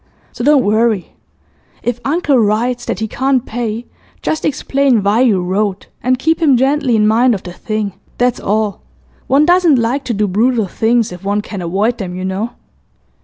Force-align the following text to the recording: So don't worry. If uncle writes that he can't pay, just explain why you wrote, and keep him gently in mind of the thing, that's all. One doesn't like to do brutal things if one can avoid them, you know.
So 0.31 0.43
don't 0.43 0.63
worry. 0.65 1.13
If 1.83 1.99
uncle 2.03 2.39
writes 2.39 2.85
that 2.85 3.01
he 3.01 3.07
can't 3.07 3.45
pay, 3.45 3.85
just 4.23 4.45
explain 4.45 5.03
why 5.03 5.21
you 5.21 5.39
wrote, 5.43 5.89
and 6.01 6.17
keep 6.17 6.41
him 6.41 6.57
gently 6.57 6.95
in 6.95 7.05
mind 7.07 7.35
of 7.35 7.43
the 7.43 7.53
thing, 7.53 7.93
that's 8.17 8.39
all. 8.39 8.81
One 9.27 9.45
doesn't 9.45 9.77
like 9.77 10.03
to 10.05 10.13
do 10.15 10.25
brutal 10.27 10.65
things 10.65 11.11
if 11.11 11.23
one 11.23 11.41
can 11.41 11.61
avoid 11.61 11.99
them, 11.99 12.15
you 12.15 12.25
know. 12.25 12.53